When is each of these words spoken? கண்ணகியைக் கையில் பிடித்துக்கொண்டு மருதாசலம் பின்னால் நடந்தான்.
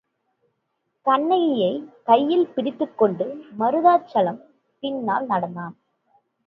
கண்ணகியைக் 1.05 2.03
கையில் 2.03 2.47
பிடித்துக்கொண்டு 2.47 3.45
மருதாசலம் 3.59 4.41
பின்னால் 4.79 5.25
நடந்தான். 5.25 5.75